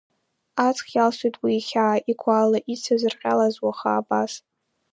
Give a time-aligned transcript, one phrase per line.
[0.67, 4.33] Аҵх иалсуеит уи ихьаа, игәала, ицәа зырҟьалаз уаха абас.